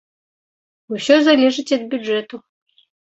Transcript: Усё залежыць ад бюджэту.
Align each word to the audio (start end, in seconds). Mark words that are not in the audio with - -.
Усё 0.95 1.17
залежыць 1.27 1.65
ад 1.77 1.83
бюджэту. 1.91 2.35